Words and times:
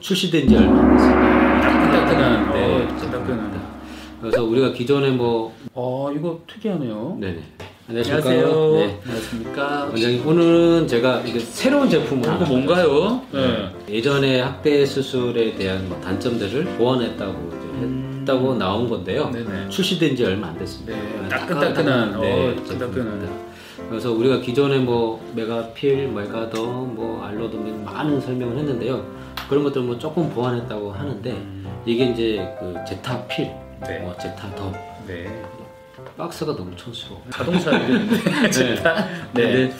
출시된 0.00 0.48
지 0.48 0.56
얼마 0.56 0.80
안 0.80 0.96
됐습니다. 0.96 1.60
따끈따끈한. 1.60 2.52
네, 2.52 2.64
어, 2.64 2.88
따끈따끈한. 2.88 3.60
그래서 4.20 4.44
우리가 4.44 4.72
기존에 4.72 5.10
뭐 5.10 5.54
어, 5.72 6.12
이거 6.14 6.40
특이하네요. 6.46 7.16
네네 7.20 7.42
안녕하십니까. 7.88 8.28
안녕하세요. 8.30 8.72
네. 8.74 9.00
안녕하십니까. 9.04 9.84
원장님 9.86 10.26
오늘은 10.26 10.88
제가 10.88 11.20
이게 11.20 11.38
새로운 11.40 11.88
제품을 11.88 12.22
이거 12.24 12.44
뭔가요? 12.46 13.22
네. 13.32 13.70
예전에 13.88 14.40
학대 14.40 14.84
수술에 14.84 15.54
대한 15.56 15.88
뭐 15.88 15.98
단점들을 16.00 16.64
보완했다고 16.76 17.32
이제 17.48 17.56
음. 17.82 18.18
했다고 18.20 18.54
나온 18.56 18.88
건데요. 18.88 19.30
네네. 19.30 19.68
출시된 19.70 20.14
지 20.16 20.24
얼마 20.24 20.48
안 20.48 20.58
됐습니다. 20.58 20.92
네, 20.96 21.28
따끈따끈한. 21.28 22.20
네, 22.20 22.48
어, 22.48 22.54
따끈따끈한. 22.56 22.92
제품입니다. 22.94 23.49
그래서 23.90 24.12
우리가 24.12 24.38
기존에 24.38 24.78
뭐 24.78 25.20
메가필, 25.34 26.08
메가더, 26.08 26.62
뭐 26.62 27.24
알로드 27.24 27.50
등 27.56 27.84
많은 27.84 28.20
설명을 28.20 28.56
했는데요. 28.58 29.04
그런 29.48 29.64
것들 29.64 29.82
뭐 29.82 29.98
조금 29.98 30.30
보완했다고 30.30 30.92
하는데 30.92 31.36
이게 31.84 32.04
이제 32.04 32.54
그 32.60 32.76
제타필, 32.88 33.46
음. 33.46 33.80
네. 33.80 33.98
뭐 33.98 34.16
제타더 34.16 34.72
네. 35.08 35.42
박스가 36.16 36.54
너무 36.54 36.70
촌스러워. 36.76 37.20
자동차 37.32 37.72
이름인데. 37.76 38.50
진짜. 38.50 39.08
네. 39.34 39.42
근데 39.42 39.72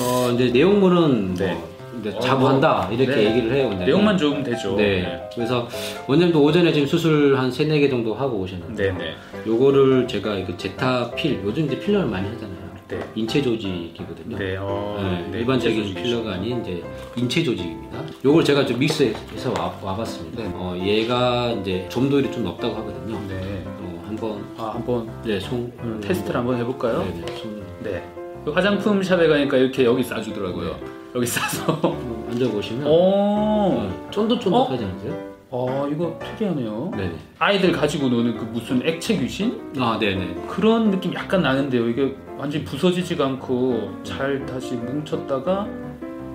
어 0.00 0.30
이제 0.32 0.50
내용물은 0.52 1.34
네. 1.34 1.54
뭐 1.54 1.68
이제 2.00 2.10
어, 2.16 2.20
자부한다 2.20 2.88
이렇게 2.92 3.16
네. 3.16 3.24
얘기를 3.30 3.52
해요. 3.52 3.62
원장님. 3.64 3.86
내용만 3.86 4.16
좋으면 4.16 4.44
되죠. 4.44 4.76
네. 4.76 5.28
그래서 5.34 5.68
원장님도 6.06 6.40
오전에 6.40 6.72
지금 6.72 6.86
수술 6.86 7.36
한 7.36 7.50
세네 7.50 7.80
개 7.80 7.88
정도 7.88 8.14
하고 8.14 8.36
오셨는데 8.38 8.92
네. 8.92 8.98
네. 8.98 9.14
요거를 9.44 10.06
제가 10.06 10.36
이거 10.36 10.56
제타필 10.56 11.40
요즘 11.44 11.64
이제 11.66 11.80
필러를 11.80 12.06
많이 12.08 12.28
하잖아요. 12.28 12.55
네. 12.88 13.00
인체 13.16 13.42
조직이거든요. 13.42 14.38
네. 14.38 14.56
어, 14.58 14.98
네, 15.02 15.28
네. 15.32 15.38
일반적인 15.40 15.94
필러가 15.94 16.34
아닌 16.34 16.60
이제 16.60 16.84
인체 17.16 17.42
조직입니다. 17.42 18.00
요걸 18.24 18.44
제가 18.44 18.64
좀 18.64 18.78
믹스해서 18.78 19.52
와, 19.58 19.76
와봤습니다. 19.82 20.42
네. 20.42 20.50
어, 20.54 20.76
얘가 20.78 21.50
이제 21.52 21.86
점도율이 21.88 22.30
좀 22.30 22.44
높다고 22.44 22.76
하거든요. 22.76 23.18
네. 23.28 23.64
어, 23.66 24.04
한번 24.06 24.44
아, 24.56 24.70
한번 24.74 25.10
네, 25.24 25.40
손 25.40 25.72
음, 25.80 26.00
테스트를 26.00 26.36
한번 26.38 26.56
해볼까요? 26.58 27.00
네, 27.02 27.22
네, 27.26 27.36
손 27.36 27.62
네. 27.82 28.02
그 28.44 28.52
화장품 28.52 29.02
샵에 29.02 29.26
가니까 29.26 29.56
이렇게 29.56 29.84
여기 29.84 30.04
싸주더라고요. 30.04 30.78
여기 31.16 31.26
싸서. 31.26 31.72
한번 31.72 32.24
앉아 32.30 32.48
보시면 32.50 32.86
오. 32.86 32.90
어, 32.92 34.08
쫀득쫀득하지 34.12 34.84
않으세요? 34.84 35.35
아, 35.50 35.88
이거 35.90 36.18
특이하네요. 36.20 36.90
네네. 36.96 37.12
아이들 37.38 37.72
가지고 37.72 38.08
노는 38.08 38.36
그 38.36 38.44
무슨 38.44 38.82
액체 38.86 39.16
귀신? 39.16 39.60
아, 39.78 39.96
네네. 39.98 40.46
그런 40.48 40.90
느낌 40.90 41.14
약간 41.14 41.42
나는데요. 41.42 41.88
이게 41.88 42.14
완전히 42.36 42.64
부서지지가 42.64 43.24
않고 43.24 44.02
잘 44.02 44.44
다시 44.44 44.74
뭉쳤다가 44.74 45.66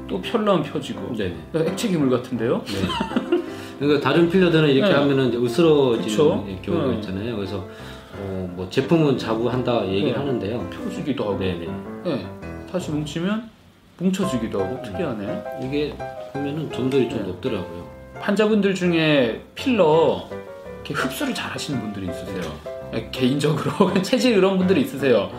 또 0.08 0.22
펼라면 0.22 0.64
펴지고. 0.64 1.14
네네. 1.16 1.36
액체 1.56 1.90
괴물 1.90 2.10
같은데요? 2.10 2.64
네. 2.66 3.42
그러니까 3.80 4.02
다른 4.10 4.30
필러들은 4.30 4.70
이렇게 4.70 4.94
네. 4.94 5.00
하면은 5.00 5.34
으스러지는 5.44 6.02
그쵸? 6.08 6.48
경우가 6.62 6.88
네. 6.88 6.96
있잖아요. 6.96 7.36
그래서 7.36 7.68
어, 8.18 8.54
뭐 8.56 8.70
제품은 8.70 9.18
자부한다 9.18 9.88
얘기를 9.88 10.14
네. 10.14 10.18
하는데요. 10.18 10.70
펴지기도 10.70 11.24
하고. 11.26 11.40
네네. 11.40 11.68
네. 12.06 12.28
다시 12.72 12.92
뭉치면 12.92 13.50
뭉쳐지기도 13.98 14.62
하고 14.64 14.82
특이하네. 14.84 15.44
이게 15.66 15.94
보면은 16.32 16.72
점들이 16.72 17.10
좀 17.10 17.20
네. 17.20 17.28
높더라고요. 17.28 18.01
환자분들 18.22 18.76
중에 18.76 19.42
필러 19.56 20.28
이렇게 20.76 20.94
흡수를 20.94 21.34
잘 21.34 21.52
하시는 21.52 21.80
분들이 21.80 22.08
있으세요. 22.08 22.42
네, 22.92 23.10
개인적으로 23.12 23.94
체질 24.02 24.38
이런 24.38 24.58
분들이 24.58 24.82
있으세요. 24.82 25.30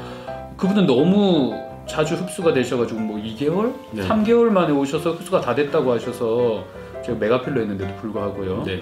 그분은 0.57 0.87
너무 0.87 1.55
자주 1.87 2.15
흡수가 2.15 2.53
되셔가지고 2.53 3.01
뭐 3.01 3.19
2개월, 3.23 3.75
네. 3.93 4.07
3개월 4.07 4.51
만에 4.51 4.73
오셔서 4.73 5.13
흡수가 5.13 5.41
다 5.41 5.55
됐다고 5.55 5.93
하셔서 5.93 6.65
제가 7.05 7.19
메가필러 7.19 7.61
했는데도 7.61 7.95
불구하고요. 7.97 8.65
네. 8.65 8.81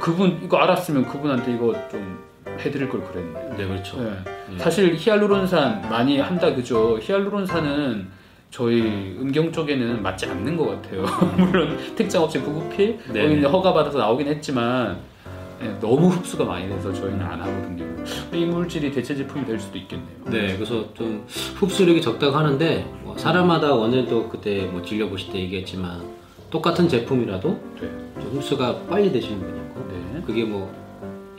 그분 0.00 0.40
이거 0.44 0.58
알았으면 0.58 1.06
그분한테 1.08 1.54
이거 1.54 1.74
좀 1.90 2.18
해드릴 2.58 2.88
걸 2.88 3.02
그랬는데. 3.04 3.56
네, 3.56 3.66
그렇죠. 3.66 4.02
네. 4.02 4.10
네. 4.50 4.58
사실 4.58 4.94
히알루론산 4.96 5.88
많이 5.88 6.20
한다 6.20 6.54
그죠? 6.54 6.98
히알루론산은 7.00 8.21
저희 8.52 8.82
음경 9.18 9.50
쪽에는 9.50 10.02
맞지 10.02 10.26
않는 10.26 10.56
것 10.58 10.66
같아요. 10.66 11.06
물론 11.38 11.76
특정 11.96 12.22
업체 12.22 12.38
구급필 12.38 12.98
네. 13.10 13.22
거기는 13.22 13.50
허가 13.50 13.72
받아서 13.72 13.98
나오긴 13.98 14.28
했지만 14.28 14.98
예, 15.62 15.68
너무 15.80 16.08
흡수가 16.08 16.44
많이 16.44 16.68
돼서 16.68 16.92
저희는 16.92 17.22
안 17.22 17.40
하거든요. 17.40 17.84
이 18.32 18.44
물질이 18.44 18.92
대체 18.92 19.14
제품이 19.16 19.46
될 19.46 19.58
수도 19.58 19.78
있겠네요. 19.78 20.16
네, 20.26 20.54
그래서 20.54 20.92
좀 20.92 21.24
흡수력이 21.56 22.02
적다고 22.02 22.36
하는데 22.36 22.84
뭐 23.02 23.16
사람마다 23.16 23.72
원장도 23.74 24.28
그때 24.28 24.66
뭐 24.66 24.82
진료 24.82 25.08
보실 25.08 25.32
때 25.32 25.38
얘기했지만 25.38 26.02
똑같은 26.50 26.88
제품이라도 26.88 27.48
네. 27.80 27.88
좀 28.20 28.32
흡수가 28.34 28.80
빨리 28.90 29.10
되시는 29.10 29.40
분이 29.40 29.58
있고 29.60 29.88
네. 29.88 30.22
그게 30.26 30.44
뭐 30.44 30.70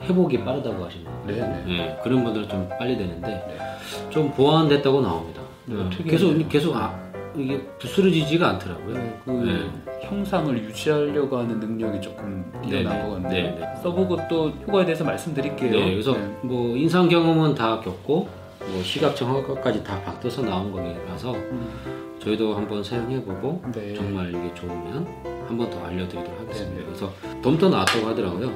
회복이 0.02 0.44
빠르다고 0.44 0.84
하시는 0.84 1.06
분. 1.06 1.13
네. 1.28 1.34
네. 1.35 1.63
네, 1.66 2.00
그런 2.03 2.23
분들은 2.23 2.50
좀 2.50 2.68
빨리 2.79 2.97
되는데 2.97 3.28
네. 3.28 4.09
좀 4.09 4.31
보완됐다고 4.31 5.02
나옵니다. 5.02 5.44
네, 5.66 5.75
네, 5.75 5.90
특이하네요. 5.91 6.38
계속 6.38 6.50
계속 6.50 6.75
아, 6.75 7.03
이게 7.35 7.59
부스러지지가 7.79 8.47
않더라고요. 8.49 8.94
네, 8.95 9.19
그 9.25 9.31
네. 9.31 10.07
형상을 10.07 10.55
유지하려고 10.66 11.38
하는 11.38 11.59
능력이 11.59 12.01
조금 12.01 12.44
뛰어난 12.63 12.97
네, 12.97 13.03
것 13.03 13.13
같네요. 13.23 13.31
네, 13.55 13.59
네. 13.59 13.81
써보고 13.81 14.17
또 14.29 14.49
효과에 14.67 14.85
대해서 14.85 15.03
말씀드릴게요. 15.03 15.72
네, 15.72 15.91
그래서 15.91 16.13
네. 16.13 16.38
뭐 16.41 16.75
인상 16.77 17.09
경험은 17.09 17.55
다 17.55 17.79
겪고 17.79 18.27
뭐 18.72 18.83
시각청 18.83 19.29
허가까지 19.31 19.83
다 19.83 19.99
받아서 20.03 20.41
나온 20.41 20.72
거라서 20.72 21.33
음, 21.33 22.16
저희도 22.19 22.55
한번 22.55 22.83
사용해보고 22.83 23.63
네. 23.73 23.93
정말 23.95 24.29
이게 24.29 24.53
좋으면 24.53 25.07
한 25.47 25.57
번 25.57 25.69
더 25.69 25.83
알려드리도록 25.85 26.39
하겠습니다. 26.41 26.73
네, 26.75 26.79
네. 26.79 26.85
그래서 26.85 27.11
덤도 27.41 27.69
나왔다고 27.69 28.07
하더라고요. 28.07 28.51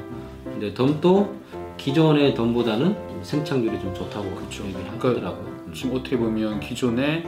근데 0.46 0.74
덤도 0.74 1.36
기존의 1.78 2.34
덤보다는 2.34 2.94
좀 3.10 3.20
생착률이 3.24 3.80
좀 3.80 3.94
좋다고 3.94 4.24
그쵸. 4.36 4.64
얘기를 4.64 4.84
그러니까 4.98 5.10
하더라고요. 5.10 5.46
음. 5.68 5.74
지금 5.74 5.98
어떻게 5.98 6.18
보면 6.18 6.60
기존에 6.62 7.24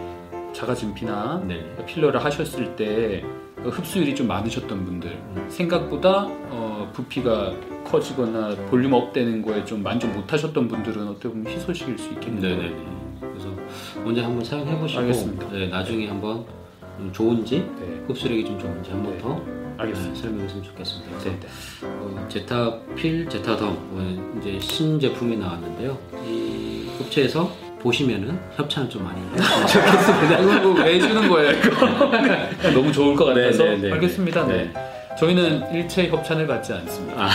자가진피나 0.54 1.44
네. 1.48 1.86
필러를 1.86 2.24
하셨을 2.24 2.76
때그 2.76 3.70
흡수율이 3.70 4.16
좀 4.16 4.28
많으셨던 4.28 4.86
분들 4.86 5.10
음. 5.10 5.46
생각보다 5.50 6.28
어, 6.28 6.90
부피가 6.94 7.54
커지거나 7.86 8.56
볼륨 8.70 8.94
업되는 8.94 9.42
거에 9.42 9.66
좀 9.66 9.82
만족 9.84 10.12
못하셨던 10.12 10.68
분들은 10.68 11.08
어떻게 11.08 11.30
보면 11.30 11.48
희소식일 11.48 11.98
수 11.98 12.12
있겠네요. 12.14 12.56
네네네. 12.58 12.76
그래서 13.20 13.50
먼저 14.04 14.24
한번 14.24 14.44
사용해 14.44 14.78
보시고 14.80 15.02
알겠습니다. 15.02 15.50
네, 15.52 15.68
나중에 15.68 16.08
한번 16.08 16.46
좀 16.98 17.12
좋은지 17.12 17.60
네, 17.80 18.04
흡수력이 18.08 18.46
좀 18.46 18.60
좋은지 18.60 18.92
한번 18.92 19.14
네. 19.14 19.18
더 19.20 19.42
알겠습니다. 19.78 20.14
네, 20.14 20.22
설명했으면 20.22 20.64
좋겠습니다. 20.64 21.10
그래서 21.12 21.30
네, 21.30 21.40
네. 21.40 21.88
어, 21.88 22.26
제타필, 22.28 23.30
제타덤 23.30 23.70
어, 23.70 24.38
이제 24.40 24.60
신제품이 24.60 25.38
나왔는데요. 25.38 25.98
이 26.28 26.90
업체에서 27.00 27.50
보시면은 27.82 28.38
협찬을 28.56 28.90
좀 28.90 29.04
많이 29.04 29.22
좋겠습니다. 29.68 30.40
이거 30.40 30.68
뭐왜 30.70 31.00
주는 31.00 31.28
거예요? 31.30 31.52
이거 31.52 32.72
너무 32.74 32.92
좋을 32.92 33.16
것 33.16 33.26
같아서 33.26 33.64
네, 33.64 33.76
네, 33.78 33.88
네. 33.88 33.92
알겠습니다. 33.94 34.46
네. 34.48 34.54
네. 34.74 34.74
저희는 35.18 35.74
일체 35.74 36.08
협찬을 36.08 36.48
받지 36.48 36.72
않습니다. 36.74 37.26
아, 37.26 37.30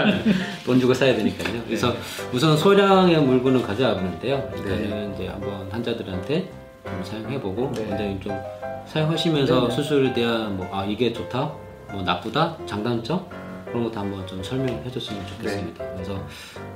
돈 0.64 0.80
주고 0.80 0.94
사야 0.94 1.14
되니까요. 1.14 1.62
그래서 1.66 1.94
우선 2.32 2.56
소량의 2.56 3.18
물건을 3.20 3.62
가져와 3.62 3.94
보는데요. 3.94 4.48
일단은 4.56 5.14
이제 5.14 5.26
한번 5.28 5.68
환자들한테 5.70 6.48
좀 6.86 7.00
사용해보고 7.04 7.72
네. 7.74 7.86
원장님 7.90 8.20
좀 8.20 8.38
사용하시면서 8.86 9.60
네, 9.60 9.68
네. 9.68 9.74
수술에 9.74 10.12
대한 10.14 10.56
뭐 10.56 10.66
아 10.72 10.84
이게 10.86 11.12
좋다, 11.12 11.52
뭐 11.92 12.02
나쁘다, 12.02 12.56
장단점 12.64 13.26
그런 13.68 13.84
것도 13.84 14.00
한번 14.00 14.26
좀 14.26 14.42
설명해 14.42 14.90
줬으면 14.90 15.26
좋겠습니다. 15.26 15.84
네. 15.84 15.90
그래서 15.94 16.26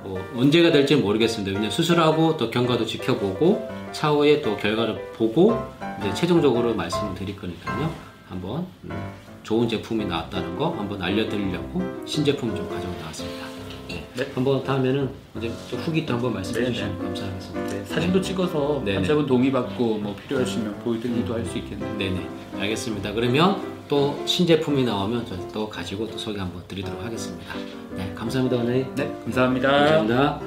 뭐 0.03 0.21
언제가 0.37 0.71
될지 0.71 0.95
는 0.95 1.03
모르겠습니다. 1.03 1.51
왜냐면 1.51 1.71
수술하고 1.71 2.37
또 2.37 2.51
경과도 2.51 2.87
지켜보고 2.87 3.69
차후에 3.93 4.43
또 4.43 4.57
결과를 4.57 5.13
보고 5.13 5.59
이제 6.01 6.13
최종적으로 6.15 6.75
말씀을 6.75 7.15
드릴 7.15 7.37
거니까요. 7.37 7.93
한번 8.29 8.67
음, 8.85 9.13
좋은 9.43 9.69
제품이 9.69 10.07
나왔다는 10.07 10.57
거 10.57 10.71
한번 10.71 11.03
알려드리려고 11.03 11.83
신제품 12.07 12.57
좀 12.57 12.69
가져고 12.69 12.95
나왔습니다. 13.01 13.52
네. 14.17 14.25
네. 14.25 14.33
한번 14.35 14.63
다음에는 14.63 15.09
이제 15.39 15.51
또 15.71 15.77
후기 15.79 16.05
또 16.05 16.15
한번 16.15 16.35
말씀해 16.35 16.61
네, 16.67 16.73
주시면 16.73 16.99
감사하겠습니다. 16.99 17.75
네, 17.75 17.85
사진도 17.85 18.21
찍어서 18.21 18.83
네, 18.85 18.95
환자분 18.97 19.27
동의받고 19.27 19.99
뭐 19.99 20.15
필요하시면 20.29 20.81
보여드리기도 20.81 21.35
할 21.35 21.45
수 21.47 21.59
있겠네요. 21.59 21.97
네네 21.99 22.29
알겠습니다. 22.59 23.13
그러면 23.13 23.61
또 23.89 24.21
신제품이 24.27 24.85
나오면 24.85 25.27
저희 25.27 25.39
또 25.53 25.69
가지고 25.69 26.09
또 26.11 26.17
소개 26.19 26.39
한번 26.39 26.63
드리도록 26.69 27.03
하겠습니다. 27.05 27.55
네 27.97 28.13
감사합니다 28.15 28.57
원장님. 28.57 28.95
네, 28.95 29.13
감사합니다. 29.25 29.71
감사합니다. 29.71 30.41